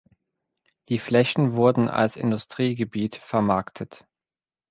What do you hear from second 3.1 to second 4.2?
vermarktet.